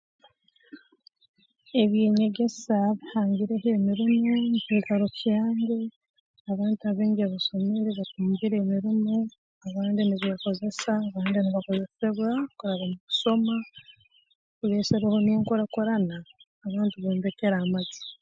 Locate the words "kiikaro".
4.65-5.05